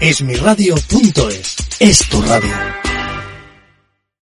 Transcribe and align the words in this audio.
Esmiradio.es 0.00 1.56
es 1.78 2.08
tu 2.08 2.22
radio. 2.22 2.54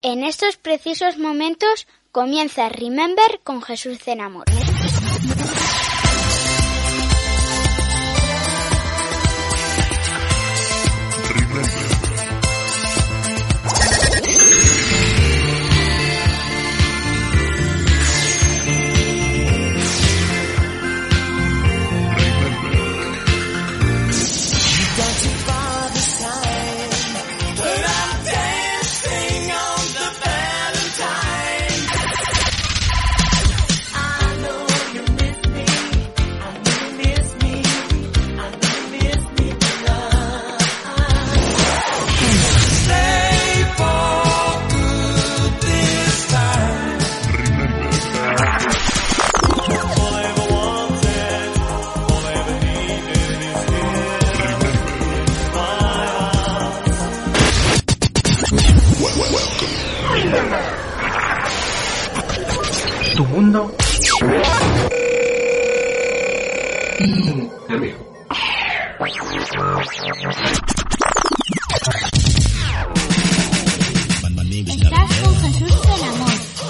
En 0.02 0.22
estos 0.22 0.56
precisos 0.56 1.18
momentos 1.18 1.88
comienza 2.12 2.68
Remember 2.68 3.40
con 3.42 3.60
Jesús 3.60 3.98
en 4.06 4.20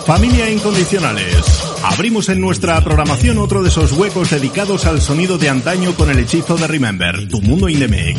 Familia 0.07 0.51
Incondicionales. 0.51 1.37
Abrimos 1.83 2.29
en 2.29 2.39
nuestra 2.39 2.79
programación 2.85 3.39
otro 3.39 3.63
de 3.63 3.71
esos 3.71 3.93
huecos 3.93 4.31
dedicados 4.31 4.85
al 4.85 5.01
sonido 5.01 5.39
de 5.39 5.49
antaño 5.49 5.95
con 5.95 6.11
el 6.11 6.19
hechizo 6.19 6.57
de 6.57 6.67
Remember, 6.67 7.27
tu 7.29 7.41
mundo 7.41 7.71
in 7.71 7.79
the. 7.79 8.15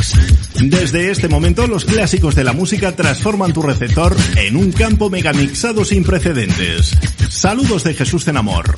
Desde 0.62 1.12
este 1.12 1.28
momento, 1.28 1.68
los 1.68 1.86
clásicos 1.86 2.34
de 2.34 2.44
la 2.44 2.54
música 2.54 2.96
transforman 2.96 3.54
tu 3.54 3.62
receptor 3.62 4.16
en 4.36 4.56
un 4.56 4.72
campo 4.72 5.12
megamixado 5.12 5.86
sin 5.86 6.04
precedentes. 6.04 6.98
Saludos 7.30 7.84
de 7.84 7.94
Jesús 7.94 8.28
en 8.28 8.38
Amor. 8.38 8.76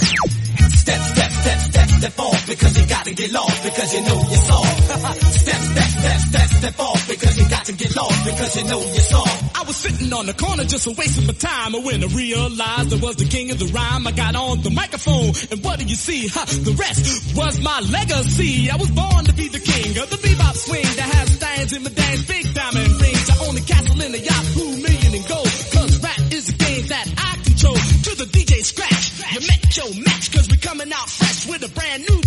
Step, 5.84 6.20
step, 6.20 6.50
step 6.50 6.80
off 6.80 7.08
because 7.08 7.38
you 7.38 7.50
got 7.50 7.66
to 7.66 7.74
get 7.74 7.96
lost 7.96 8.26
because 8.26 8.56
you 8.58 8.64
know 8.66 8.80
you're 8.80 9.08
soft. 9.14 9.58
I 9.58 9.64
was 9.64 9.76
sitting 9.76 10.12
on 10.14 10.26
the 10.26 10.34
corner 10.34 10.64
just 10.64 10.88
wasting 10.88 11.28
my 11.28 11.34
time 11.34 11.74
when 11.84 12.04
I 12.04 12.08
realized 12.08 12.94
I 12.94 12.98
was 12.98 13.16
the 13.18 13.26
king 13.26 13.52
of 13.52 13.60
the 13.60 13.68
rhyme, 13.68 14.08
I 14.08 14.12
got 14.12 14.36
on 14.36 14.62
the 14.62 14.72
microphone 14.72 15.34
and 15.52 15.64
what 15.64 15.80
do 15.80 15.86
you 15.86 15.96
see? 15.96 16.28
Huh, 16.28 16.46
the 16.46 16.74
rest 16.74 17.36
was 17.36 17.60
my 17.62 17.80
legacy. 17.82 18.70
I 18.70 18.76
was 18.78 18.90
born 18.92 19.26
to 19.26 19.34
be 19.34 19.48
the 19.50 19.60
king 19.60 19.98
of 19.98 20.10
the 20.10 20.18
bebop 20.18 20.56
swing 20.56 20.88
that 20.98 21.10
has 21.14 21.30
stands 21.36 21.74
in 21.74 21.84
my 21.84 21.90
dance, 21.90 22.26
big 22.26 22.54
diamond 22.54 23.02
rings. 23.02 23.30
I 23.30 23.36
own 23.48 23.58
a 23.58 23.62
castle 23.62 24.02
in 24.02 24.16
a 24.16 24.18
Yahoo 24.18 24.82
million 24.82 25.14
in 25.14 25.24
gold. 25.28 25.52
Cause 25.74 26.02
rap 26.02 26.22
is 26.32 26.50
a 26.50 26.58
game 26.58 26.86
that 26.88 27.08
I 27.18 27.38
control. 27.44 27.76
To 27.76 28.12
the 28.18 28.28
DJ 28.34 28.64
scratch, 28.66 29.14
you 29.34 29.42
met 29.46 29.62
your 29.78 29.92
match 30.06 30.32
cause 30.34 30.48
we're 30.50 30.64
coming 30.64 30.92
out 30.94 31.10
fresh 31.10 31.46
with 31.48 31.62
a 31.64 31.70
brand 31.70 32.06
new 32.10 32.22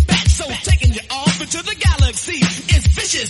Remember. 3.11 3.27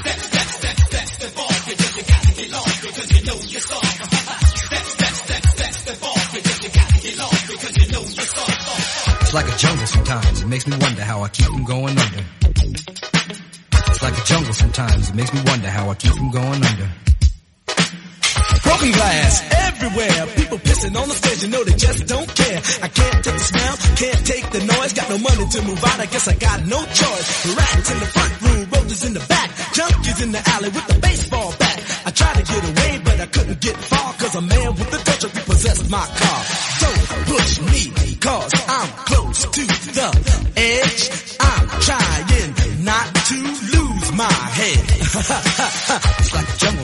Step, 0.00 0.18
step, 0.20 0.48
step, 0.48 0.76
step, 0.78 1.06
step 1.06 1.36
off 1.36 1.68
you 1.68 1.76
gotta 1.76 2.02
get 2.02 2.48
because 2.80 3.12
you 3.12 3.26
know 3.26 3.36
you're 3.44 3.60
soft. 3.60 3.84
Step, 4.56 4.84
step, 4.84 5.12
step, 5.12 5.44
step, 5.44 5.74
step 5.74 6.02
off 6.02 6.34
you 6.34 6.40
gotta 6.40 6.68
get 6.70 6.92
because 7.46 7.76
you 7.76 7.92
know 7.92 8.00
you're 8.00 8.24
soft. 8.24 9.20
It's 9.20 9.34
like 9.34 9.48
a 9.52 9.56
jungle 9.58 9.86
sometimes. 9.86 10.40
It 10.40 10.46
makes 10.46 10.66
me 10.66 10.78
wonder 10.78 11.02
how 11.04 11.22
I 11.22 11.28
keep 11.28 11.44
from 11.46 11.64
going 11.64 11.98
under. 11.98 12.24
It's 12.46 14.02
like 14.02 14.16
a 14.18 14.24
jungle 14.24 14.54
sometimes. 14.54 15.10
It 15.10 15.14
makes 15.14 15.34
me 15.34 15.42
wonder 15.44 15.68
how 15.68 15.90
I 15.90 15.94
keep 15.94 16.14
from 16.14 16.30
going 16.30 16.64
under. 16.64 17.03
Broken 18.64 18.90
glass 18.92 19.32
everywhere. 19.68 20.26
People 20.36 20.58
pissing 20.58 20.94
on 20.96 21.08
the 21.08 21.14
stage, 21.14 21.42
you 21.44 21.50
know 21.50 21.62
they 21.64 21.76
just 21.76 22.06
don't 22.06 22.30
care. 22.34 22.58
I 22.82 22.88
can't 22.88 23.18
take 23.24 23.36
the 23.36 23.46
smell, 23.52 23.74
can't 24.00 24.22
take 24.26 24.46
the 24.50 24.62
noise. 24.64 24.92
Got 24.92 25.08
no 25.10 25.18
money 25.18 25.46
to 25.54 25.62
move 25.62 25.84
out, 25.84 26.00
I 26.00 26.06
guess 26.06 26.26
I 26.28 26.34
got 26.34 26.66
no 26.66 26.80
choice. 26.84 27.28
Rats 27.56 27.90
in 27.92 27.98
the 28.00 28.10
front 28.16 28.32
room, 28.42 28.62
roaches 28.72 29.04
in 29.04 29.12
the 29.14 29.24
back. 29.28 29.50
Junkies 29.76 30.22
in 30.24 30.32
the 30.32 30.42
alley 30.54 30.70
with 30.70 30.86
the 30.86 30.98
baseball 30.98 31.54
bat. 31.58 31.78
I 32.06 32.10
tried 32.10 32.36
to 32.40 32.44
get 32.52 32.62
away, 32.64 33.00
but 33.04 33.20
I 33.20 33.26
couldn't 33.26 33.60
get 33.60 33.76
far. 33.76 34.12
Cause 34.14 34.34
a 34.34 34.40
man 34.40 34.70
with 34.74 34.90
the 34.90 35.00
torch 35.06 35.24
repossessed 35.34 35.90
my 35.90 36.06
car. 36.20 36.40
Don't 36.80 37.04
push 37.32 37.52
me, 37.68 37.82
cause 38.16 38.52
I'm 38.68 38.88
close 39.08 39.40
to 39.44 39.62
the 39.98 40.08
edge. 40.56 41.02
I'm 41.40 41.66
trying 41.80 42.24
not 42.84 43.14
to 43.14 43.34
lose 43.72 44.12
my 44.12 44.36
head. 44.60 44.84
It's 46.20 46.34
like 46.34 46.48
a 46.48 46.56
jungle 46.58 46.83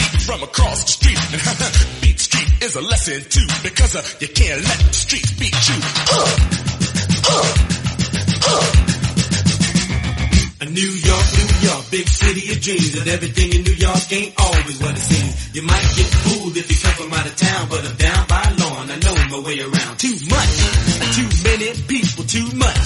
from 0.31 0.43
across 0.47 0.79
the 0.87 0.91
street. 0.95 1.19
And 1.19 1.43
beat 2.01 2.19
Street 2.19 2.63
is 2.63 2.75
a 2.75 2.81
lesson 2.81 3.19
too, 3.27 3.47
because 3.67 3.95
uh, 3.99 4.03
you 4.23 4.29
can't 4.31 4.63
let 4.63 4.79
the 4.79 4.93
streets 4.93 5.31
beat 5.35 5.51
you. 5.51 5.75
Uh, 6.07 6.23
uh. 7.27 7.47
New 10.71 10.87
York, 10.87 11.27
New 11.35 11.51
York, 11.67 11.83
big 11.91 12.07
city 12.07 12.47
of 12.47 12.61
dreams, 12.63 12.95
and 12.95 13.09
everything 13.11 13.51
in 13.51 13.63
New 13.67 13.75
York 13.75 13.99
ain't 14.15 14.31
always 14.39 14.79
what 14.79 14.95
it 14.95 15.03
seems. 15.03 15.35
You 15.51 15.63
might 15.67 15.83
get 15.99 16.07
fooled 16.23 16.55
if 16.55 16.63
you 16.71 16.77
come 16.79 16.95
from 16.95 17.11
out 17.11 17.27
of 17.27 17.35
town, 17.35 17.67
but 17.67 17.83
I'm 17.83 17.95
down 17.99 18.23
by 18.31 18.43
law 18.55 18.81
and 18.87 18.91
I 18.95 18.97
know 19.03 19.15
my 19.35 19.39
way 19.43 19.59
around. 19.59 19.99
Too 19.99 20.15
much, 20.31 20.53
too 21.11 21.27
many 21.43 21.75
people, 21.91 22.23
too 22.23 22.47
much. 22.55 22.79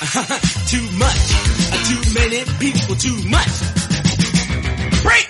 too 0.72 0.88
much, 0.96 1.20
too 1.84 2.00
many 2.16 2.40
people, 2.56 2.96
too 2.96 3.28
much. 3.28 3.52
Break 5.04 5.28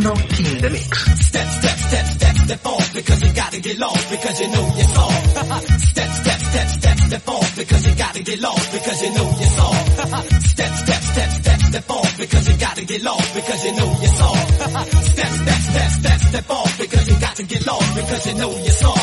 down! 0.00 0.16
In 0.16 0.60
the 0.62 0.70
mix. 0.70 0.98
Step, 1.26 1.48
step, 1.48 1.78
step, 1.78 2.06
step, 2.06 2.36
step 2.36 2.66
off 2.66 2.94
because 2.94 3.22
you 3.22 3.32
gotta 3.32 3.60
get 3.60 3.78
lost 3.78 4.10
because 4.10 4.40
you 4.40 4.48
know 4.48 4.74
you're 4.76 4.88
soft. 4.88 5.26
step, 5.92 6.10
step, 6.10 6.40
step, 6.40 6.68
step, 6.68 6.98
step 6.98 7.28
off 7.28 7.56
because 7.56 7.86
you 7.86 7.94
gotta 7.94 8.22
get 8.22 8.40
lost 8.40 8.72
because 8.72 9.02
you 9.02 9.14
know 9.14 9.28
you're 9.40 9.54
soft. 9.58 9.92
step, 10.52 10.72
step, 10.74 11.02
step, 11.02 11.30
step, 11.30 11.60
step 11.60 11.90
off 11.90 12.18
because 12.18 12.48
you 12.48 12.56
gotta 12.58 12.84
get 12.84 13.02
lost 13.02 13.34
because 13.34 13.64
you 13.64 13.72
know 13.72 13.96
you're 14.00 14.16
soft. 14.16 14.52
step, 15.12 15.32
step, 15.32 15.60
step, 15.60 15.90
step, 15.90 16.20
step 16.20 16.50
off 16.50 16.78
because 16.78 17.08
you 17.08 17.20
got 17.20 17.36
to 17.36 17.42
get 17.44 17.66
lost 17.66 17.94
because 17.94 18.26
you 18.26 18.34
know 18.34 18.50
you're 18.50 18.70
soft. 18.70 19.01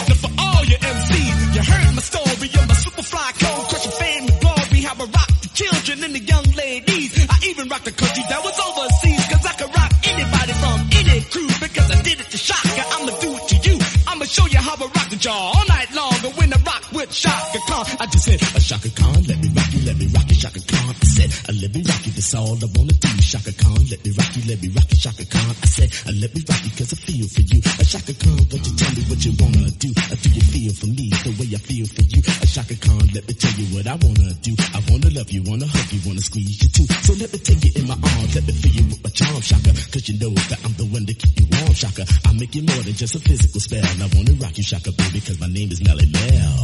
I 33.90 33.96
wanna 33.96 34.34
do. 34.46 34.54
I 34.78 34.84
wanna 34.88 35.10
love 35.18 35.32
you, 35.32 35.42
wanna 35.50 35.66
hug 35.66 35.92
you, 35.92 36.00
wanna 36.06 36.22
squeeze 36.22 36.62
you 36.62 36.70
too. 36.70 36.86
So 37.02 37.14
let 37.18 37.34
me 37.34 37.40
take 37.40 37.66
you 37.66 37.72
in 37.82 37.88
my 37.88 37.96
arms, 37.98 38.36
let 38.36 38.46
me 38.46 38.54
feel 38.54 38.72
you 38.72 38.86
with 38.86 39.04
my 39.04 39.10
charm, 39.10 39.42
Shaka. 39.42 39.74
Cause 39.90 40.08
you 40.08 40.20
know 40.20 40.30
that 40.30 40.60
I'm 40.64 40.74
the 40.74 40.86
one 40.86 41.08
to 41.08 41.14
keep 41.16 41.34
you 41.40 41.48
warm, 41.58 41.74
Shaka. 41.74 42.06
I 42.26 42.34
make 42.34 42.54
you 42.54 42.62
more 42.70 42.84
than 42.86 42.94
just 42.94 43.16
a 43.16 43.20
physical 43.20 43.60
spell. 43.60 43.82
And 43.82 44.04
I 44.04 44.10
wanna 44.14 44.34
rock 44.38 44.56
you, 44.58 44.64
Shaka, 44.64 44.92
baby, 44.92 45.22
cause 45.22 45.40
my 45.42 45.48
name 45.48 45.72
is 45.72 45.82
Melly 45.82 46.06
Mel. 46.06 46.58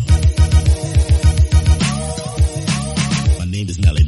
My 3.42 3.46
name 3.50 3.70
is 3.74 3.80
Melly 3.82 4.05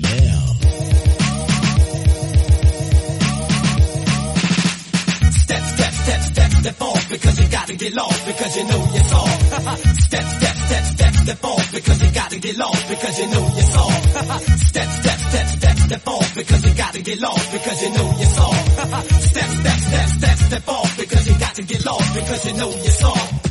because 7.17 7.39
you 7.39 7.47
gotta 7.49 7.75
get 7.75 7.93
lost 7.95 8.25
because 8.25 8.57
you 8.57 8.63
know 8.65 8.89
you're 8.93 9.03
soft. 9.03 9.41
step, 10.07 10.23
step, 10.23 10.55
step, 10.55 10.83
step, 10.83 11.13
step 11.13 11.43
off 11.43 11.71
because 11.73 12.03
you 12.03 12.11
gotta 12.11 12.39
get 12.39 12.57
lost 12.57 12.89
because 12.89 13.19
you 13.19 13.27
know 13.27 13.45
you're 13.55 13.71
soft. 13.75 14.09
step, 14.69 14.89
step, 14.89 15.19
step, 15.19 15.47
step, 15.47 15.77
step 15.77 16.07
off 16.07 16.35
because 16.35 16.65
you 16.65 16.73
gotta 16.73 17.01
get 17.01 17.19
lost 17.19 17.51
because 17.51 17.81
you 17.81 17.89
know 17.91 18.15
you're 18.17 18.33
soft. 18.37 18.71
step, 19.31 19.49
step, 19.49 19.79
step, 19.79 20.07
step, 20.07 20.37
step 20.37 20.67
off 20.67 20.97
because 20.97 21.27
you 21.27 21.39
got 21.39 21.55
to 21.55 21.63
get 21.63 21.85
lost 21.85 22.13
because 22.13 22.45
you 22.45 22.53
know 22.57 22.69
you're 22.69 22.97
soft. 23.01 23.46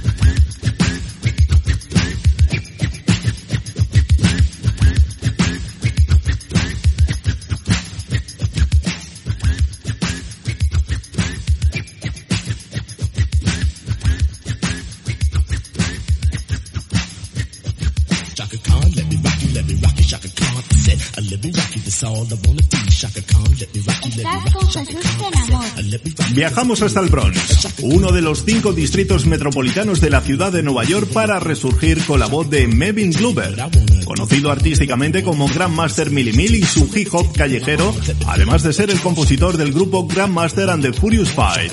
Viajamos 26.32 26.82
hasta 26.82 27.00
el 27.00 27.08
Bronx, 27.08 27.68
uno 27.82 28.12
de 28.12 28.22
los 28.22 28.44
cinco 28.44 28.72
distritos 28.72 29.26
metropolitanos 29.26 30.00
de 30.00 30.10
la 30.10 30.20
ciudad 30.20 30.52
de 30.52 30.62
Nueva 30.62 30.84
York 30.84 31.10
para 31.12 31.40
resurgir 31.40 32.04
con 32.04 32.20
la 32.20 32.26
voz 32.26 32.48
de 32.50 32.66
Mevin 32.66 33.10
Glover, 33.12 33.56
conocido 34.04 34.50
artísticamente 34.50 35.22
como 35.22 35.48
Grandmaster 35.48 36.10
Millie 36.10 36.32
Mill 36.32 36.56
y 36.56 36.62
su 36.62 36.88
hip 36.94 37.08
hop 37.12 37.32
callejero, 37.34 37.94
además 38.26 38.62
de 38.62 38.72
ser 38.72 38.90
el 38.90 39.00
compositor 39.00 39.56
del 39.56 39.72
grupo 39.72 40.06
Grandmaster 40.06 40.70
and 40.70 40.82
the 40.82 40.92
Furious 40.92 41.30
Fight. 41.30 41.72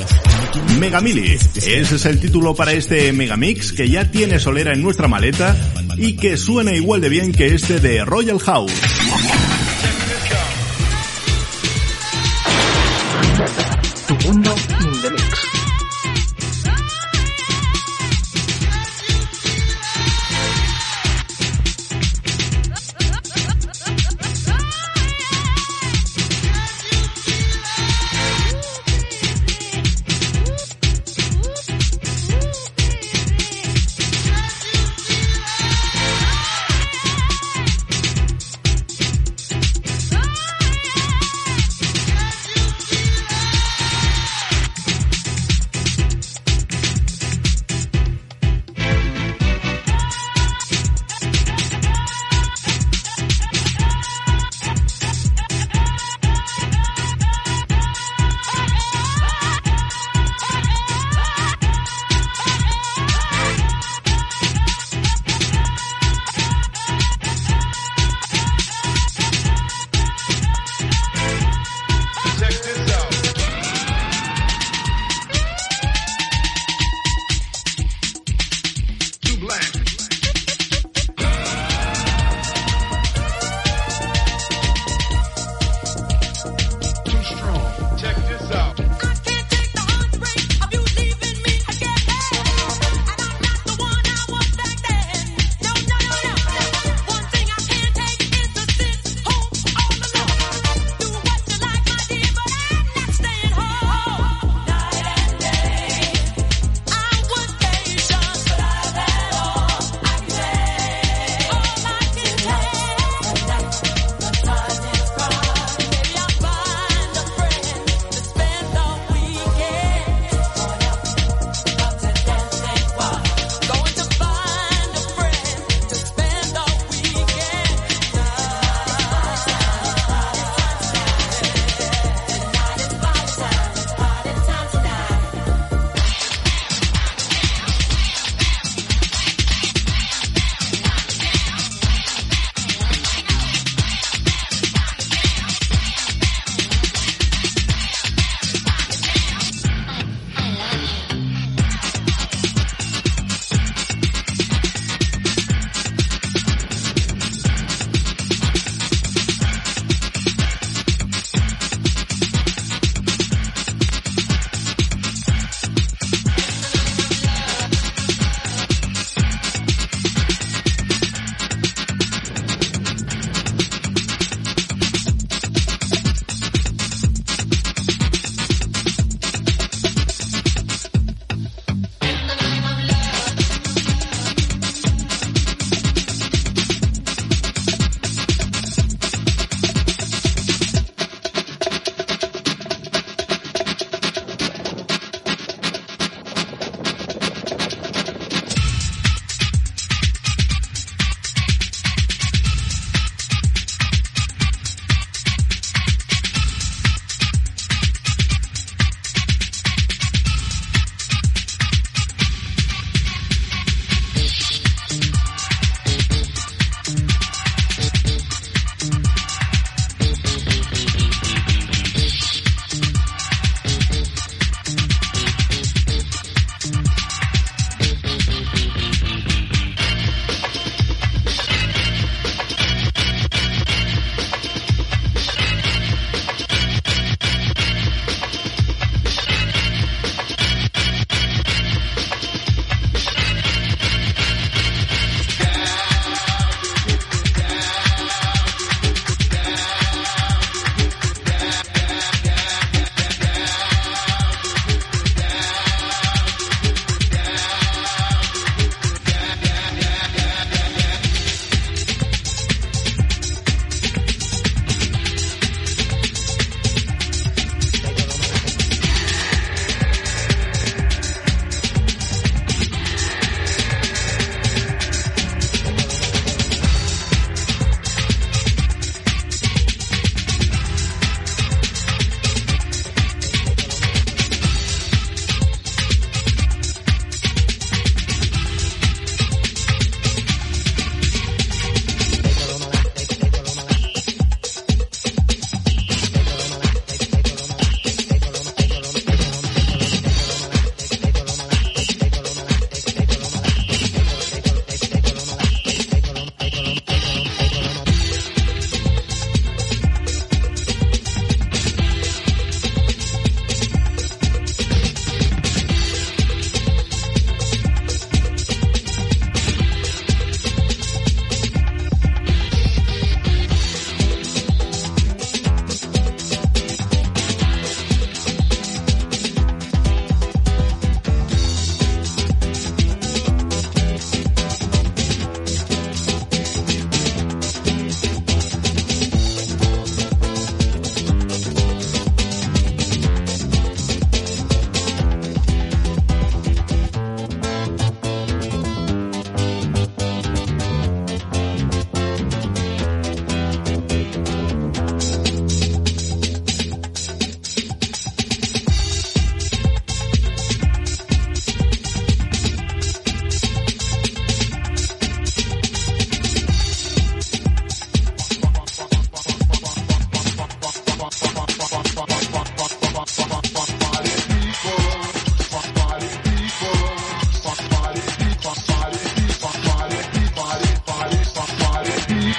Mega 0.79 1.01
Millie, 1.01 1.35
ese 1.35 1.95
es 1.95 2.05
el 2.05 2.19
título 2.19 2.53
para 2.55 2.73
este 2.73 3.11
Megamix 3.13 3.73
que 3.73 3.89
ya 3.89 4.09
tiene 4.11 4.39
solera 4.39 4.73
en 4.73 4.81
nuestra 4.81 5.07
maleta 5.07 5.55
y 5.97 6.13
que 6.13 6.37
suena 6.37 6.73
igual 6.73 7.01
de 7.01 7.09
bien 7.09 7.31
que 7.31 7.53
este 7.53 7.79
de 7.79 8.03
Royal 8.05 8.39
House. 8.39 8.71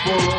forward. 0.04 0.33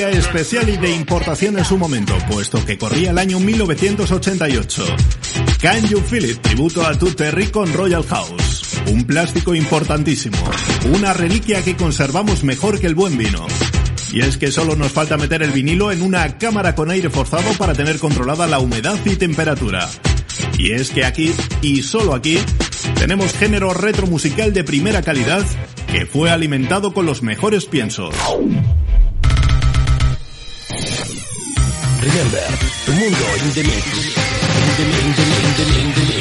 Especial 0.00 0.70
y 0.70 0.78
de 0.78 0.90
importación 0.90 1.58
en 1.58 1.66
su 1.66 1.76
momento, 1.76 2.16
puesto 2.30 2.64
que 2.64 2.78
corría 2.78 3.10
el 3.10 3.18
año 3.18 3.38
1988. 3.38 4.84
Can 5.60 5.86
You 5.86 6.00
Feel 6.00 6.30
It, 6.30 6.40
tributo 6.40 6.86
a 6.86 6.96
Tut 6.98 7.14
Terry 7.14 7.48
con 7.48 7.70
Royal 7.74 8.02
House. 8.04 8.80
Un 8.86 9.04
plástico 9.04 9.54
importantísimo, 9.54 10.38
una 10.94 11.12
reliquia 11.12 11.62
que 11.62 11.76
conservamos 11.76 12.42
mejor 12.42 12.80
que 12.80 12.86
el 12.86 12.94
buen 12.94 13.18
vino. 13.18 13.46
Y 14.12 14.20
es 14.20 14.38
que 14.38 14.50
solo 14.50 14.76
nos 14.76 14.92
falta 14.92 15.18
meter 15.18 15.42
el 15.42 15.52
vinilo 15.52 15.92
en 15.92 16.00
una 16.00 16.38
cámara 16.38 16.74
con 16.74 16.90
aire 16.90 17.10
forzado 17.10 17.52
para 17.58 17.74
tener 17.74 17.98
controlada 17.98 18.46
la 18.46 18.60
humedad 18.60 18.98
y 19.04 19.16
temperatura. 19.16 19.90
Y 20.58 20.72
es 20.72 20.90
que 20.90 21.04
aquí, 21.04 21.34
y 21.60 21.82
solo 21.82 22.14
aquí, 22.14 22.38
tenemos 22.94 23.34
género 23.34 23.74
retro 23.74 24.06
musical 24.06 24.54
de 24.54 24.64
primera 24.64 25.02
calidad 25.02 25.44
que 25.86 26.06
fue 26.06 26.30
alimentado 26.30 26.94
con 26.94 27.04
los 27.04 27.22
mejores 27.22 27.66
piensos. 27.66 28.14
Remember, 32.12 32.44
mundo 32.92 33.26
in 33.40 33.48
the 33.54 33.62
mix. 33.64 34.16
In 34.78 34.90
in 35.80 35.92
the 35.94 36.00
mix. 36.06 36.11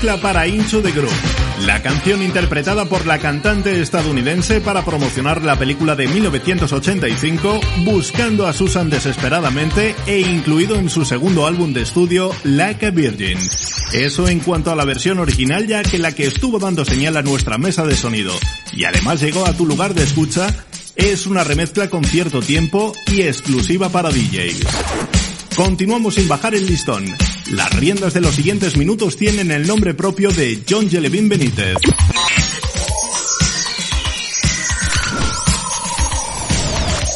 Remezcla 0.00 0.22
para 0.22 0.46
Incho 0.46 0.80
de 0.80 0.92
Group, 0.92 1.10
la 1.66 1.82
canción 1.82 2.22
interpretada 2.22 2.86
por 2.86 3.06
la 3.06 3.18
cantante 3.18 3.82
estadounidense 3.82 4.60
para 4.60 4.82
promocionar 4.82 5.42
la 5.42 5.58
película 5.58 5.94
de 5.94 6.08
1985 6.08 7.60
Buscando 7.84 8.46
a 8.46 8.54
Susan 8.54 8.88
desesperadamente 8.88 9.94
e 10.06 10.20
incluido 10.20 10.76
en 10.76 10.88
su 10.88 11.04
segundo 11.04 11.46
álbum 11.46 11.74
de 11.74 11.82
estudio 11.82 12.30
Like 12.44 12.86
a 12.86 12.90
Virgin. 12.90 13.38
Eso 13.92 14.28
en 14.28 14.40
cuanto 14.40 14.70
a 14.70 14.76
la 14.76 14.86
versión 14.86 15.18
original 15.18 15.66
ya 15.66 15.82
que 15.82 15.98
la 15.98 16.12
que 16.12 16.26
estuvo 16.26 16.58
dando 16.58 16.84
señal 16.84 17.16
a 17.18 17.22
nuestra 17.22 17.58
mesa 17.58 17.84
de 17.84 17.96
sonido 17.96 18.32
y 18.72 18.84
además 18.84 19.20
llegó 19.20 19.44
a 19.46 19.52
tu 19.52 19.66
lugar 19.66 19.92
de 19.92 20.04
escucha 20.04 20.46
es 20.96 21.26
una 21.26 21.44
remezcla 21.44 21.90
con 21.90 22.04
cierto 22.04 22.40
tiempo 22.40 22.94
y 23.12 23.22
exclusiva 23.22 23.90
para 23.90 24.10
DJs. 24.10 24.66
Continuamos 25.56 26.14
sin 26.14 26.26
bajar 26.26 26.54
el 26.54 26.66
listón. 26.66 27.04
Las 27.50 27.70
riendas 27.74 28.14
de 28.14 28.20
los 28.20 28.34
siguientes 28.34 28.76
minutos 28.76 29.16
tienen 29.16 29.50
el 29.50 29.66
nombre 29.66 29.94
propio 29.94 30.30
de 30.30 30.62
John 30.68 30.88
Jelevin 30.88 31.28
Benítez. 31.28 31.74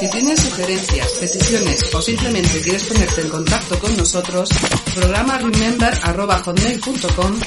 Si 0.00 0.10
tienes 0.10 0.40
sugerencias, 0.40 1.08
peticiones 1.20 1.94
o 1.94 2.02
simplemente 2.02 2.60
quieres 2.62 2.82
ponerte 2.84 3.20
en 3.20 3.28
contacto 3.28 3.78
con 3.78 3.96
nosotros, 3.96 4.48
programa 4.94 5.38
remember.hotmail.com 5.38 7.40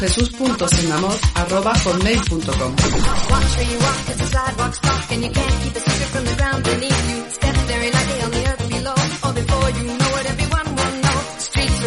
jesús.senamor.hotmail.com 0.00 2.76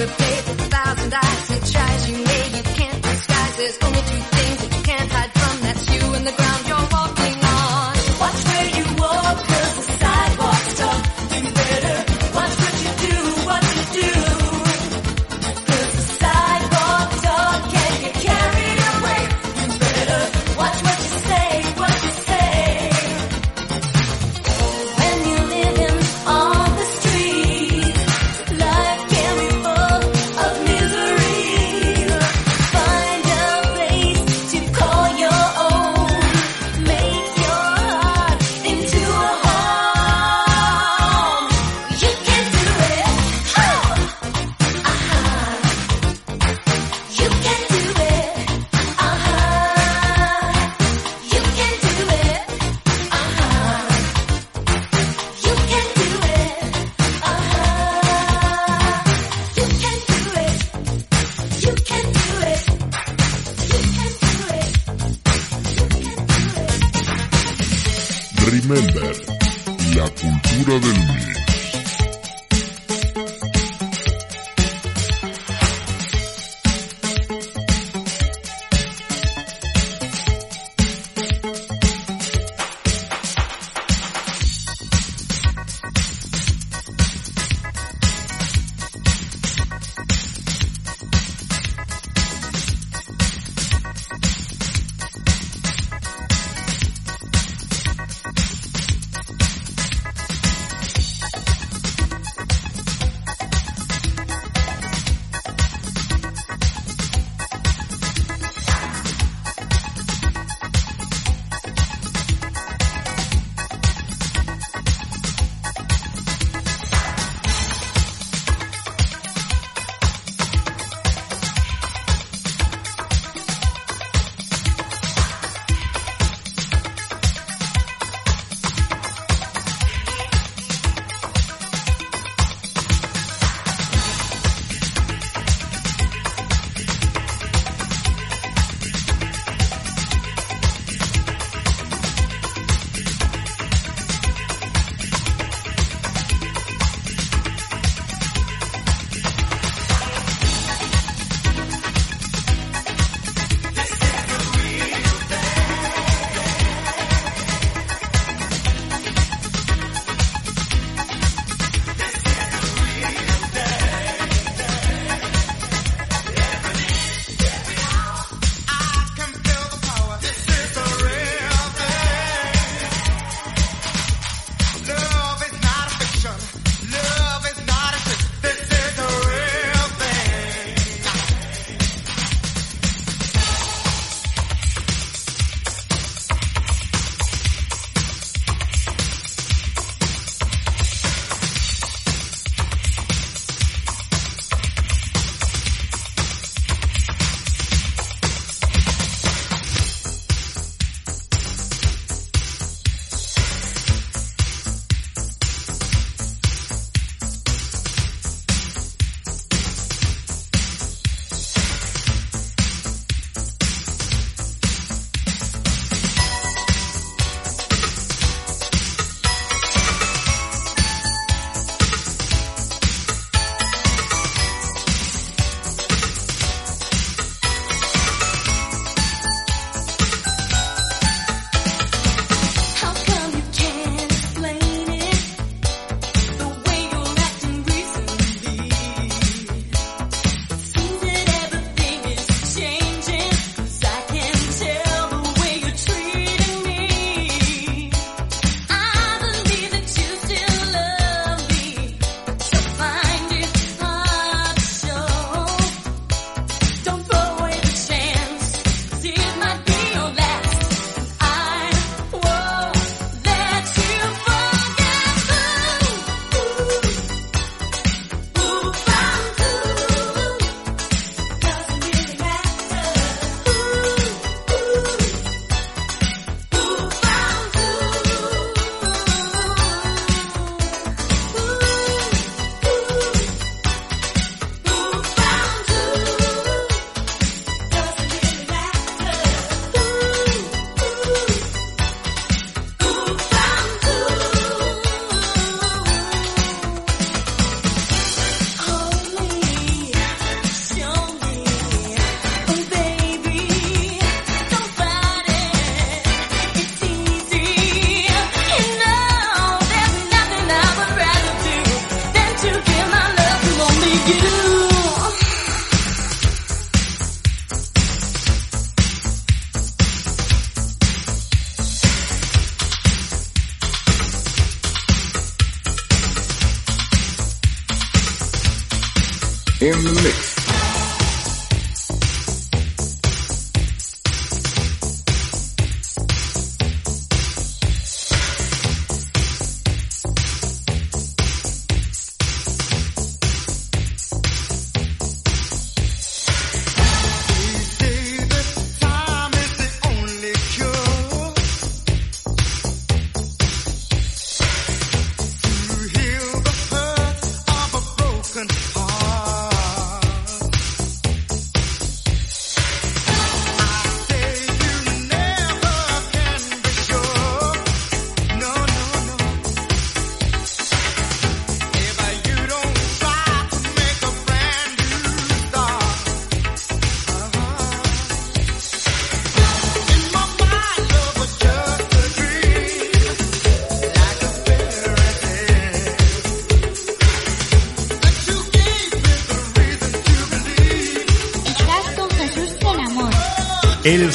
paper. 0.08 0.65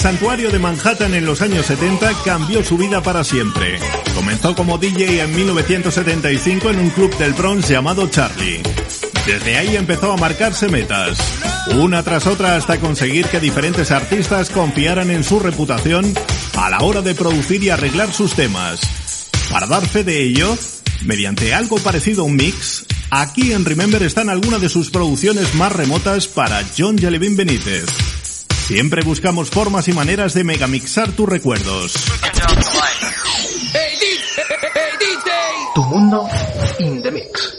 Santuario 0.00 0.50
de 0.50 0.58
Manhattan 0.58 1.14
en 1.14 1.26
los 1.26 1.42
años 1.42 1.66
70 1.66 2.22
cambió 2.24 2.64
su 2.64 2.78
vida 2.78 3.02
para 3.02 3.22
siempre. 3.22 3.78
Comenzó 4.14 4.54
como 4.54 4.78
DJ 4.78 5.20
en 5.20 5.34
1975 5.34 6.70
en 6.70 6.80
un 6.80 6.90
club 6.90 7.14
del 7.18 7.34
Bronx 7.34 7.68
llamado 7.68 8.08
Charlie. 8.08 8.62
Desde 9.26 9.58
ahí 9.58 9.76
empezó 9.76 10.12
a 10.12 10.16
marcarse 10.16 10.68
metas, 10.68 11.18
una 11.76 12.02
tras 12.02 12.26
otra 12.26 12.56
hasta 12.56 12.80
conseguir 12.80 13.26
que 13.26 13.40
diferentes 13.40 13.90
artistas 13.90 14.48
confiaran 14.48 15.10
en 15.10 15.22
su 15.22 15.38
reputación 15.38 16.14
a 16.56 16.70
la 16.70 16.80
hora 16.80 17.02
de 17.02 17.14
producir 17.14 17.62
y 17.62 17.68
arreglar 17.68 18.10
sus 18.10 18.32
temas. 18.32 18.80
Para 19.50 19.66
dar 19.66 19.86
fe 19.86 20.02
de 20.02 20.22
ello, 20.22 20.56
mediante 21.04 21.52
algo 21.52 21.78
parecido 21.78 22.22
a 22.22 22.24
un 22.24 22.36
mix, 22.36 22.86
aquí 23.10 23.52
en 23.52 23.66
Remember 23.66 24.02
están 24.02 24.30
algunas 24.30 24.62
de 24.62 24.70
sus 24.70 24.88
producciones 24.90 25.54
más 25.56 25.72
remotas 25.72 26.26
para 26.26 26.64
John 26.76 26.96
Jellybean 26.96 27.36
Benítez. 27.36 27.84
Siempre 28.70 29.02
buscamos 29.02 29.50
formas 29.50 29.88
y 29.88 29.92
maneras 29.92 30.32
de 30.32 30.44
megamixar 30.44 31.10
tus 31.10 31.28
recuerdos. 31.28 31.92
Tu 35.74 35.82
mundo 35.82 36.28
in 36.78 37.02
the 37.02 37.10
mix. 37.10 37.56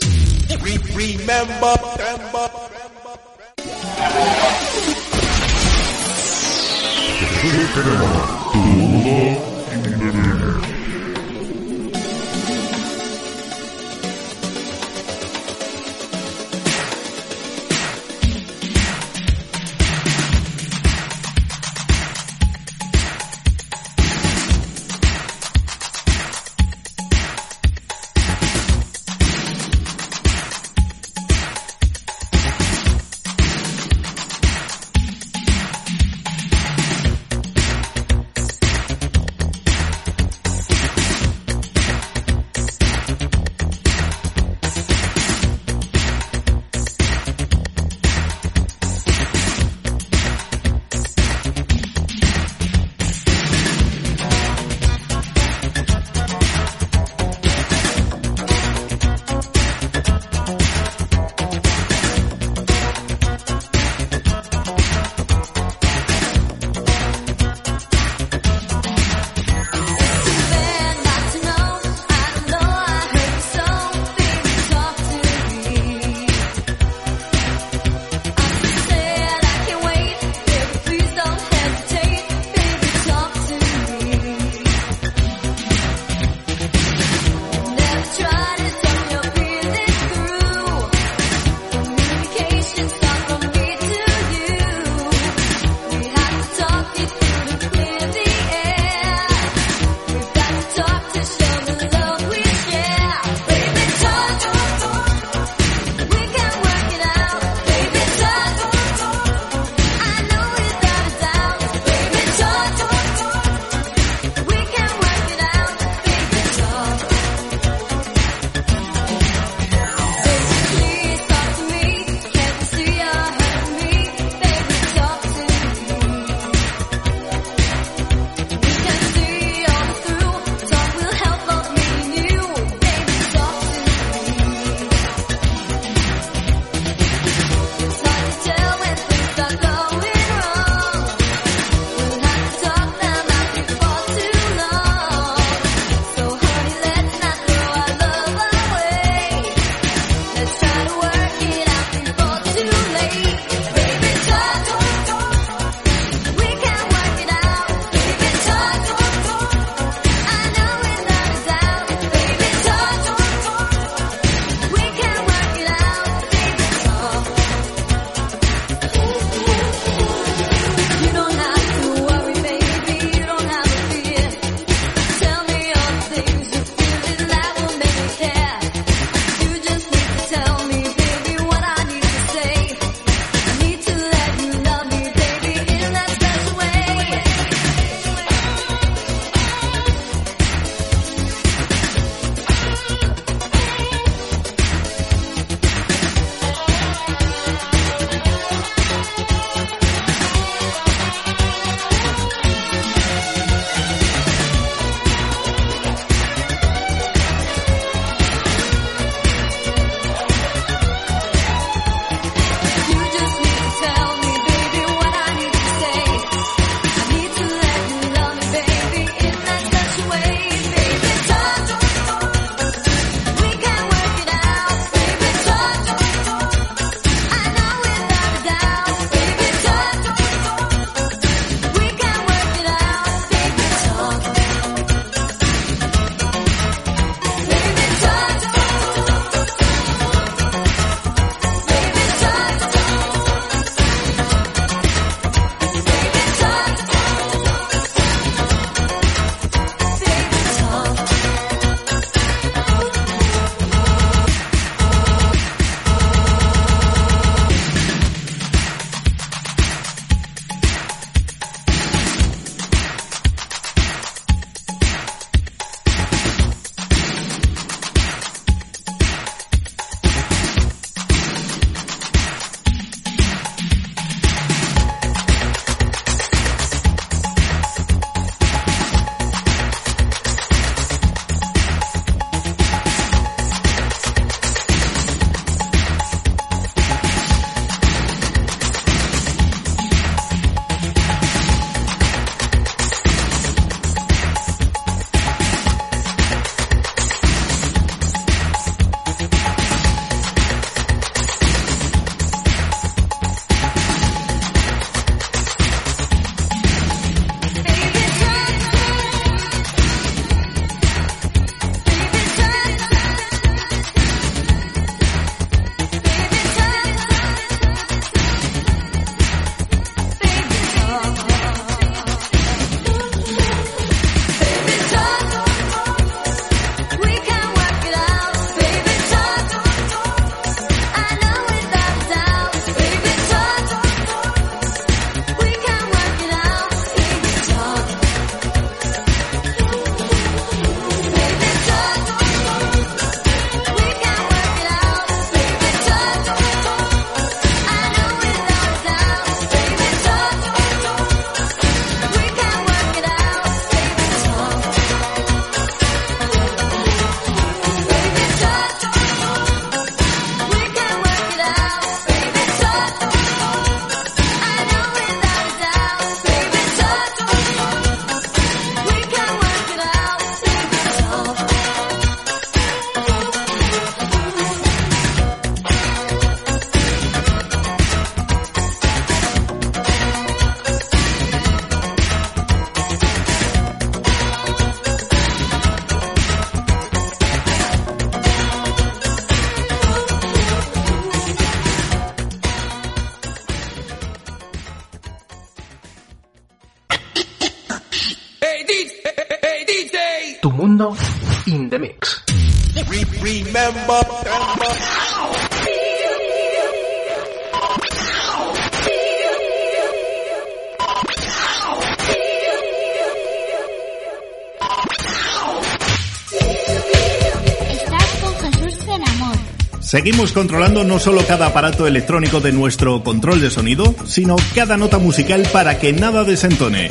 Seguimos 419.91 420.31
controlando 420.31 420.85
no 420.85 420.99
solo 420.99 421.21
cada 421.27 421.47
aparato 421.47 421.85
electrónico 421.85 422.39
de 422.39 422.53
nuestro 422.53 423.03
control 423.03 423.41
de 423.41 423.49
sonido, 423.49 423.93
sino 424.05 424.37
cada 424.55 424.77
nota 424.77 424.99
musical 424.99 425.45
para 425.51 425.79
que 425.79 425.91
nada 425.91 426.23
desentone. 426.23 426.89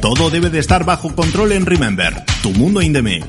Todo 0.00 0.30
debe 0.30 0.50
de 0.50 0.58
estar 0.58 0.84
bajo 0.84 1.14
control 1.14 1.52
en 1.52 1.64
Remember, 1.64 2.12
tu 2.42 2.50
mundo 2.50 2.82
in 2.82 2.92
the 2.92 3.02
mix. 3.02 3.24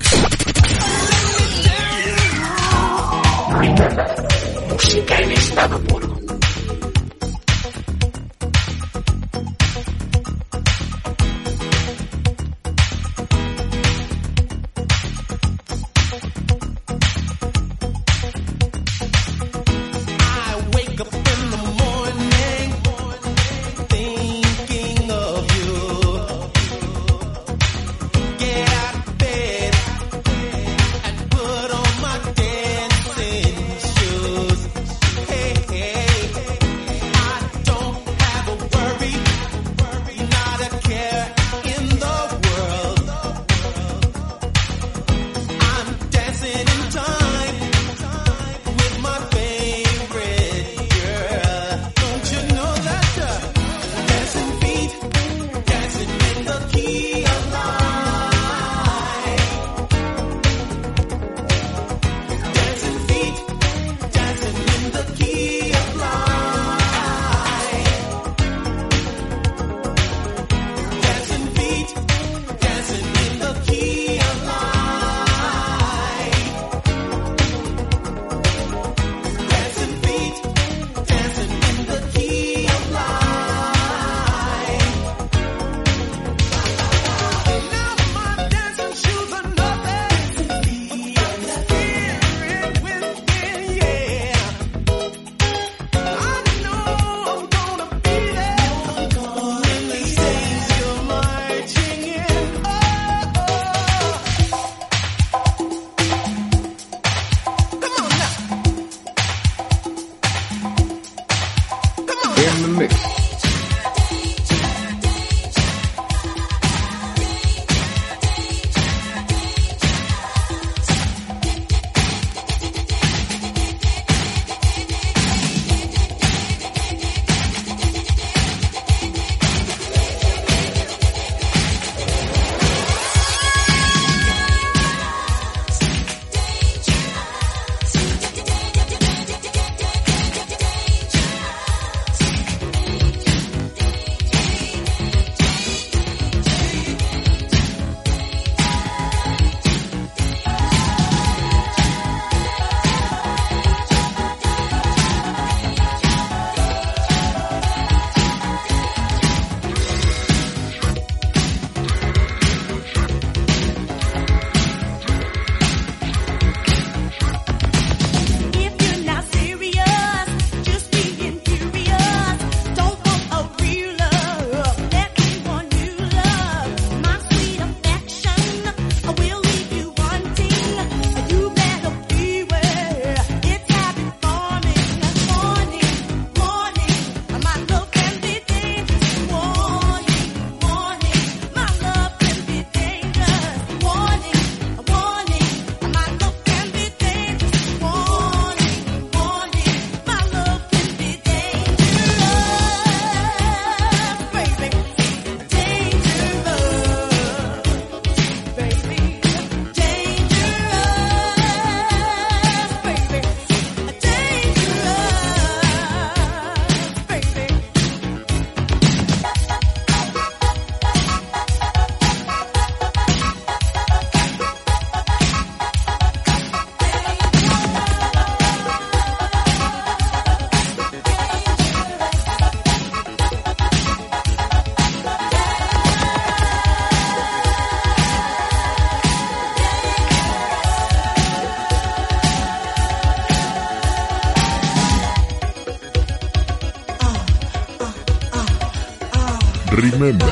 Remember, 249.91 250.25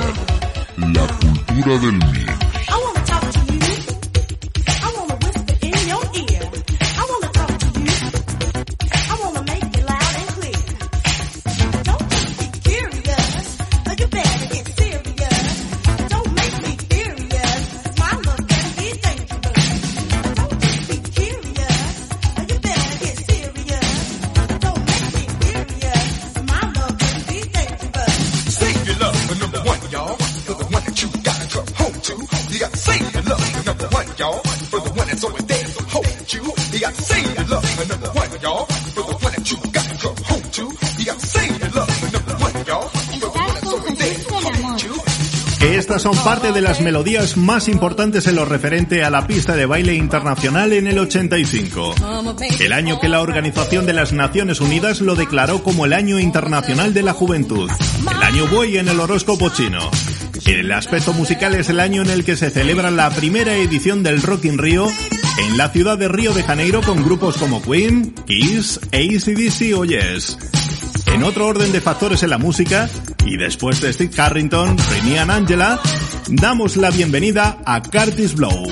la 0.78 1.05
cultura 1.18 1.78
del 1.80 1.91
miedo. 1.91 2.49
Las 46.62 46.82
melodías 46.82 47.38
más 47.38 47.68
importantes 47.68 48.28
en 48.28 48.36
lo 48.36 48.45
referente 48.45 49.03
a 49.03 49.10
la 49.10 49.28
pista 49.28 49.55
de 49.55 49.66
baile 49.66 49.93
internacional 49.93 50.74
en 50.74 50.88
el 50.88 50.99
85. 50.99 51.95
El 52.60 52.74
año 52.74 52.99
que 52.99 53.10
la 53.10 53.22
Organización 53.22 53.86
de 53.86 53.93
las 53.93 54.14
Naciones 54.14 54.62
Unidas 54.62 55.01
lo 55.01 55.16
declaró 55.16 55.64
como 55.64 55.86
el 55.86 55.93
Año 55.93 56.20
Internacional 56.20 56.93
de 56.93 57.03
la 57.03 57.14
Juventud. 57.14 57.70
El 58.10 58.24
año 58.24 58.47
buey 58.47 58.78
en 58.78 58.88
el 58.88 58.99
horóscopo 58.99 59.49
chino. 59.49 59.89
El 60.45 60.72
aspecto 60.72 61.14
musical 61.14 61.55
es 61.55 61.70
el 61.70 61.80
año 61.80 62.01
en 62.01 62.10
el 62.10 62.24
que 62.24 62.38
se 62.38 62.49
celebra 62.49 62.91
la 62.91 63.10
primera 63.10 63.55
edición 63.55 64.03
del 64.03 64.22
Rock 64.22 64.45
in 64.45 64.57
Rio 64.57 64.88
en 65.39 65.57
la 65.57 65.70
ciudad 65.70 65.97
de 65.97 66.07
Río 66.07 66.34
de 66.34 66.43
Janeiro 66.43 66.82
con 66.82 67.03
grupos 67.03 67.38
como 67.38 67.62
Queen, 67.62 68.14
Kiss, 68.26 68.80
ACDC 68.91 69.78
o 69.78 69.86
Yes. 69.86 70.38
En 71.14 71.24
otro 71.24 71.47
orden 71.47 71.72
de 71.72 71.82
factores 71.82 72.24
en 72.24 72.30
la 72.30 72.38
música, 72.38 72.89
y 73.26 73.38
después 73.38 73.82
de 73.82 73.91
Steve 73.91 74.14
Carrington, 74.16 74.78
and 75.18 75.32
Angela, 75.32 75.80
damos 76.30 76.78
la 76.78 76.92
bienvenida 76.92 77.58
a 77.66 77.82
Curtis 77.82 78.36
Blow. 78.36 78.68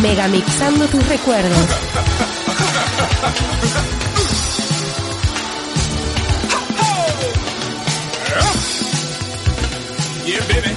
Megamixando 0.00 0.86
tus 0.88 1.08
recuerdos. 1.08 1.68
Yeah, 10.24 10.40
baby. 10.48 10.71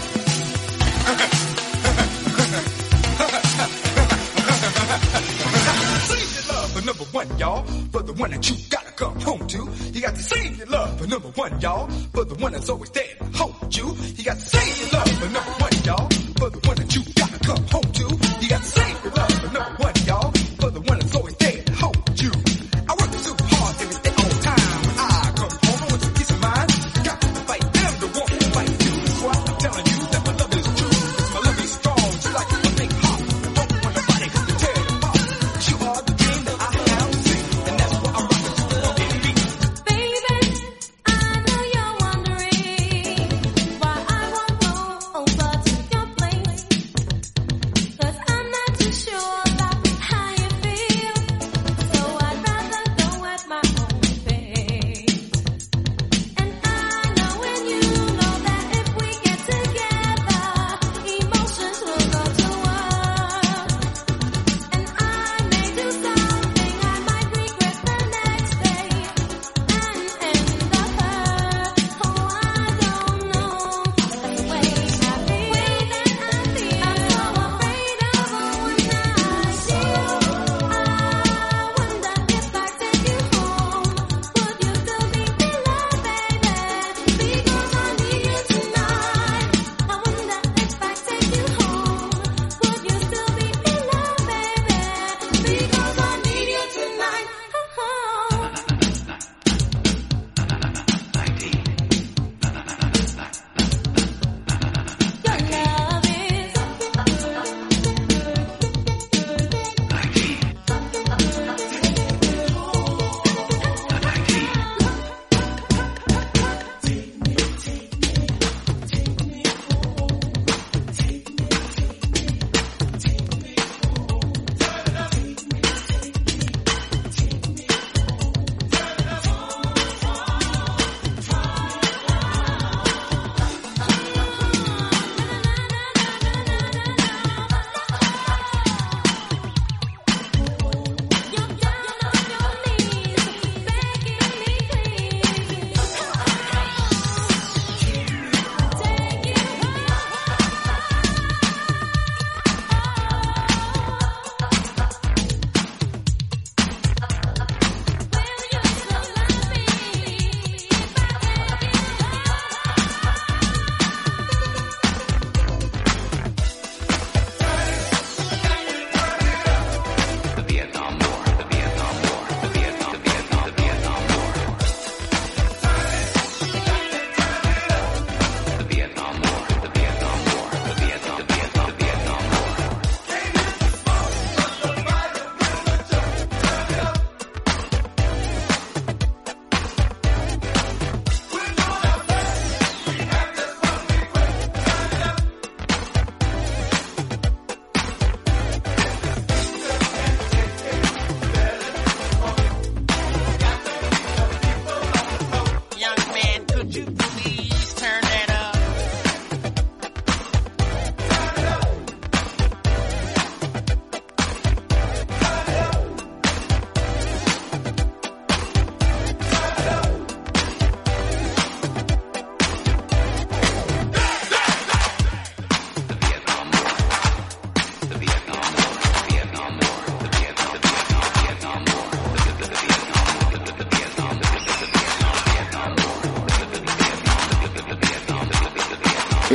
One, 7.25 7.37
y'all. 7.39 7.63
For 7.91 8.01
the 8.03 8.13
one 8.13 8.31
that 8.31 8.49
you 8.49 8.55
gotta 8.69 8.91
come 8.91 9.19
home 9.19 9.47
to. 9.47 9.69
You 9.93 10.01
got 10.01 10.15
to 10.15 10.23
save 10.23 10.57
your 10.57 10.67
love 10.67 10.99
for 10.99 11.07
number 11.07 11.29
one, 11.29 11.59
y'all. 11.61 11.87
For 12.13 12.25
the 12.25 12.35
one 12.35 12.51
that's 12.53 12.69
always 12.69 12.89
there 12.91 13.15
to 13.19 13.25
hold 13.37 13.75
you. 13.75 13.95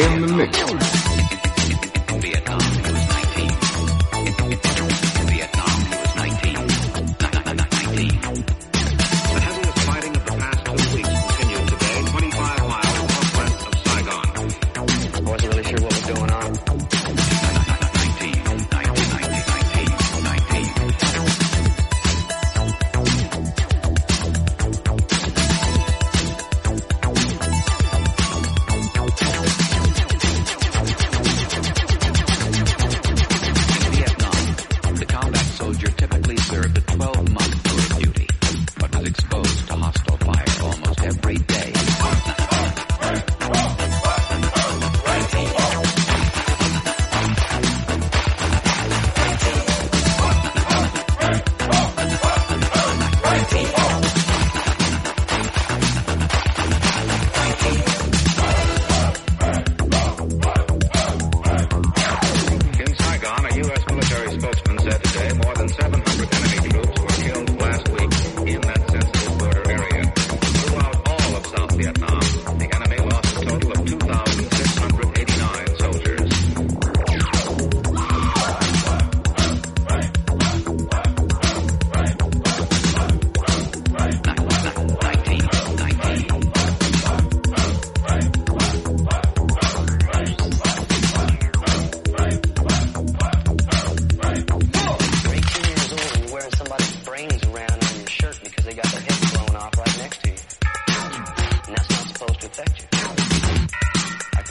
In 0.00 0.22
the 0.22 0.32
mix. 0.34 0.99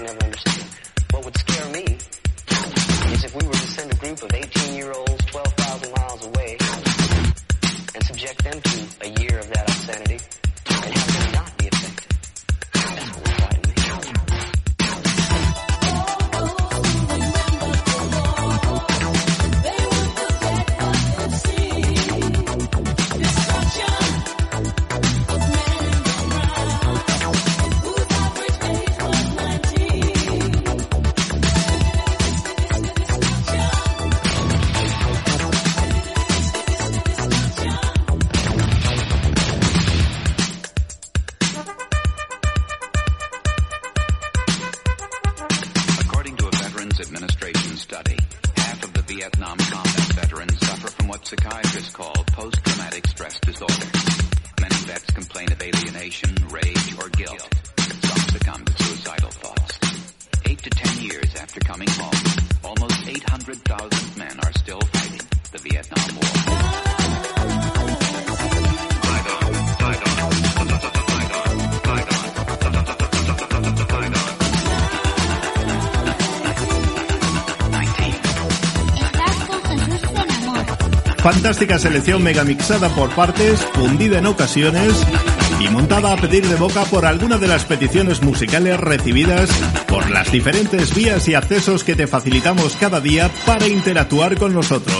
Never 0.01 0.23
understand. 0.23 0.69
What 1.11 1.25
would 1.25 1.37
scare 1.37 1.65
me 1.73 1.83
is 1.83 3.23
if 3.25 3.35
we 3.35 3.45
were 3.45 3.51
to 3.51 3.67
send 3.67 3.91
a 3.91 3.95
group 3.97 4.23
of 4.23 4.33
18 4.33 4.73
year 4.73 4.93
olds 4.93 5.25
12,000 5.25 5.93
miles 5.93 6.25
away 6.25 6.57
and 7.93 8.03
subject 8.05 8.41
them 8.45 8.61
to 8.61 8.87
a 9.01 9.09
year 9.19 9.39
of 9.39 9.49
that 9.49 9.69
obscenity 9.69 10.19
and 10.69 10.93
have 10.95 11.13
them 11.13 11.31
not 11.33 11.57
be 11.57 11.67
affected. 11.67 13.38
Fantástica 81.49 81.79
selección 81.79 82.21
megamixada 82.21 82.89
por 82.89 83.09
partes, 83.15 83.65
fundida 83.73 84.19
en 84.19 84.27
ocasiones 84.27 84.93
y 85.59 85.67
montada 85.69 86.13
a 86.13 86.17
pedir 86.17 86.47
de 86.47 86.53
boca 86.53 86.83
por 86.83 87.07
alguna 87.07 87.39
de 87.39 87.47
las 87.47 87.65
peticiones 87.65 88.21
musicales 88.21 88.79
recibidas 88.79 89.49
por 89.87 90.11
las 90.11 90.31
diferentes 90.31 90.93
vías 90.93 91.27
y 91.27 91.33
accesos 91.33 91.83
que 91.83 91.95
te 91.95 92.05
facilitamos 92.05 92.75
cada 92.75 93.01
día 93.01 93.31
para 93.47 93.67
interactuar 93.67 94.37
con 94.37 94.53
nosotros. 94.53 94.95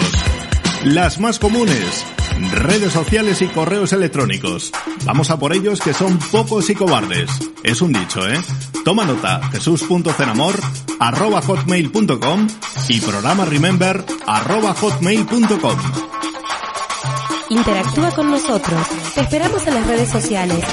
Las 0.86 1.20
más 1.20 1.38
comunes, 1.38 2.04
redes 2.52 2.94
sociales 2.94 3.44
y 3.44 3.46
correos 3.46 3.94
electrónicos. 3.94 4.72
Vamos 5.06 5.30
a 5.30 5.38
por 5.38 5.54
ellos 5.54 5.80
que 5.82 5.94
son 5.94 6.18
pocos 6.18 6.68
y 6.72 6.74
cobardes. 6.74 7.30
Es 7.62 7.84
un 7.84 7.94
dicho, 7.94 8.28
¿eh? 8.28 8.42
Toma 8.84 9.06
nota, 9.06 9.40
jesús.cenamor, 9.52 10.56
arroba 11.00 11.44
hotmail.com 11.44 12.48
y 12.88 13.00
programa 13.02 13.46
remember, 13.46 14.04
arroba 14.26 14.74
hotmail.com. 14.74 15.99
Interactúa 17.50 18.12
con 18.12 18.30
nosotros. 18.30 18.80
Te 19.16 19.22
esperamos 19.22 19.66
en 19.66 19.74
las 19.74 19.88
redes 19.88 20.10
sociales. 20.10 20.64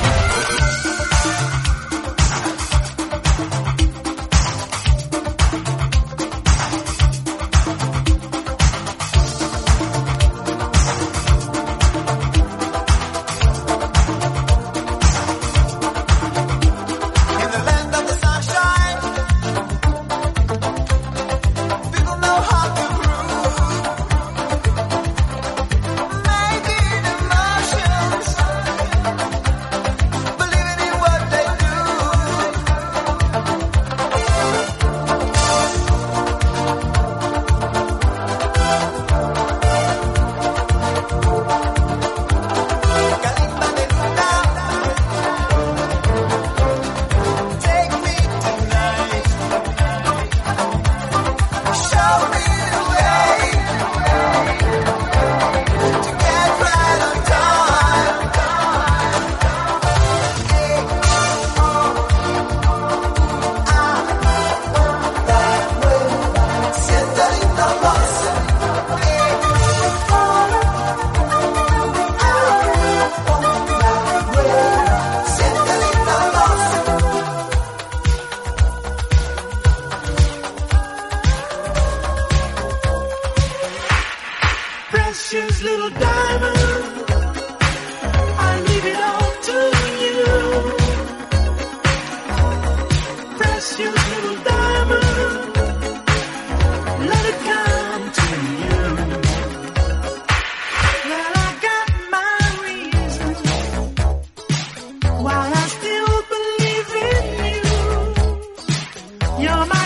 You're 109.39 109.66
my 109.66 109.86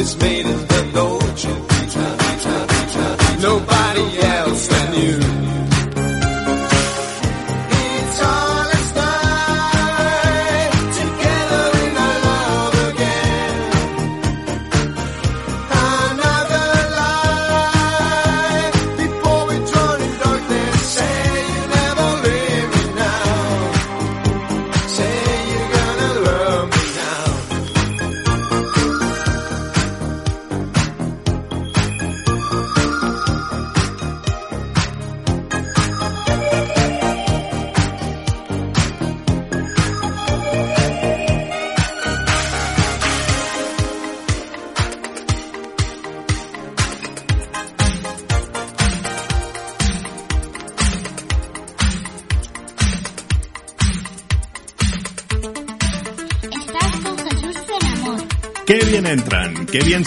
is 0.00 0.16
made 0.16 0.46
in 0.46 0.89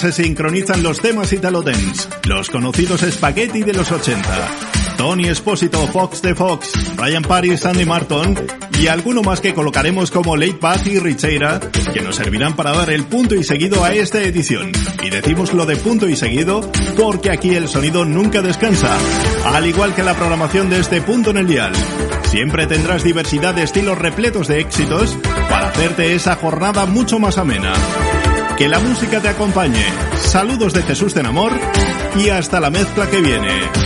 se 0.04 0.12
sincronizan 0.12 0.84
los 0.84 1.00
temas 1.00 1.32
Italo 1.32 1.62
Dance, 1.62 2.10
los 2.26 2.50
conocidos 2.50 3.00
Spaghetti 3.10 3.64
de 3.64 3.72
los 3.72 3.90
80. 3.90 4.50
Tony 4.98 5.30
Espósito, 5.30 5.88
Fox 5.88 6.22
de 6.22 6.36
Fox, 6.36 6.74
Ryan 6.98 7.24
Paris, 7.24 7.62
Sandy 7.62 7.86
Martin 7.86 8.38
y 8.82 8.88
alguno 8.88 9.22
más 9.22 9.40
que 9.40 9.54
colocaremos 9.54 10.12
como 10.12 10.36
Late 10.36 10.56
Path 10.56 10.88
y 10.88 11.00
Richeira, 11.00 11.62
que 11.94 12.02
nos 12.02 12.18
servirán 12.18 12.58
para 12.58 12.74
dar 12.74 12.90
el 12.90 13.06
punto 13.06 13.34
y 13.36 13.46
seguido 13.46 13.86
a 13.86 13.94
esta 13.94 14.22
edición. 14.22 14.74
Y 15.02 15.10
decimos 15.10 15.54
lo 15.54 15.66
de 15.66 15.78
punto 15.78 16.10
y 16.10 16.18
seguido 16.18 16.70
porque 16.98 17.32
aquí 17.32 17.56
el 17.56 17.70
sonido 17.70 18.04
nunca 18.04 18.42
descansa, 18.42 18.98
al 19.46 19.66
igual 19.66 19.96
que 19.96 20.04
la 20.04 20.16
programación 20.16 20.70
de 20.70 20.82
este 20.82 21.02
punto 21.02 21.30
en 21.30 21.38
el 21.38 21.48
dial. 21.48 21.72
Siempre 22.26 22.68
tendrás 22.68 23.06
diversidad 23.06 23.54
de 23.54 23.64
estilos 23.64 23.98
repletos 23.98 24.50
de 24.50 24.60
éxitos 24.60 25.18
para 25.50 25.70
hacerte 25.70 26.14
esa 26.14 26.36
jornada 26.36 26.86
mucho 26.86 27.20
más 27.20 27.38
amena. 27.38 27.72
Que 28.64 28.70
la 28.70 28.80
música 28.80 29.20
te 29.20 29.28
acompañe. 29.28 29.84
Saludos 30.22 30.72
de 30.72 30.84
Jesús 30.84 31.14
Tenamor 31.14 31.52
y 32.18 32.30
hasta 32.30 32.62
la 32.62 32.70
mezcla 32.70 33.10
que 33.10 33.20
viene. 33.20 33.83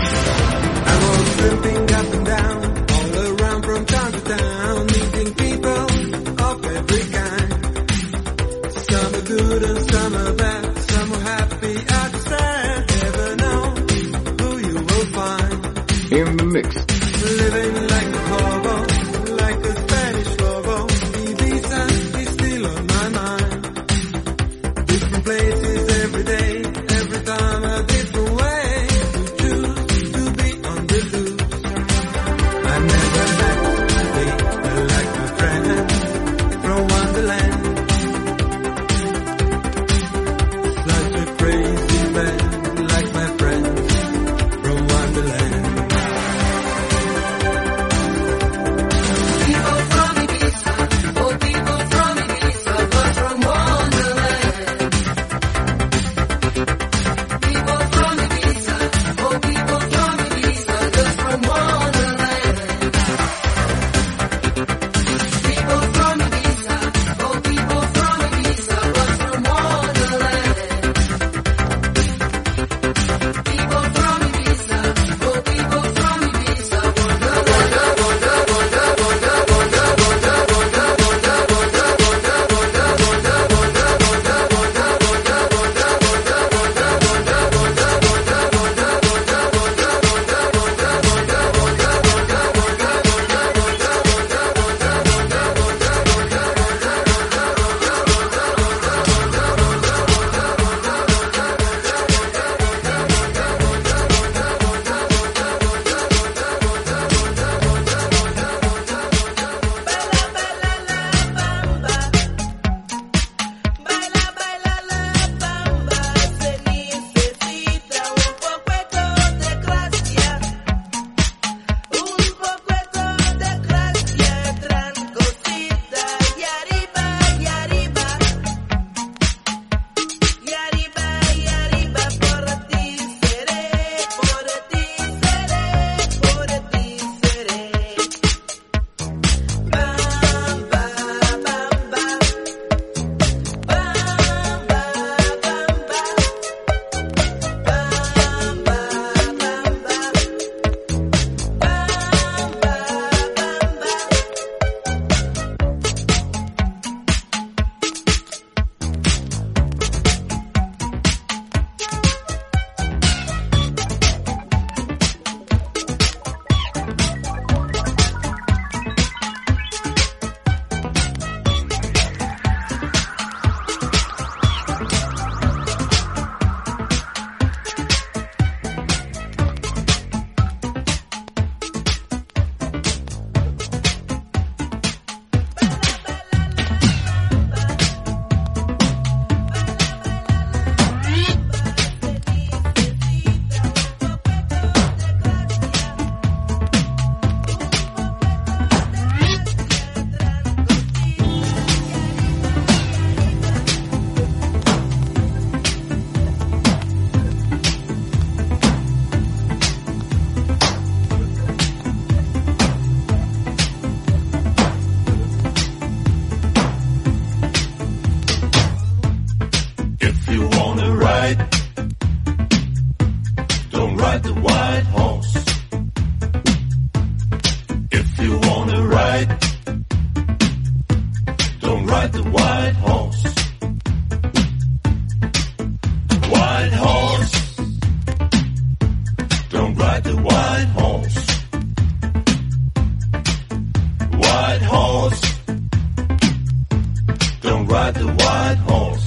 Ride 247.87 247.95
the 247.95 248.05
white 248.05 248.57
horse. 248.67 249.06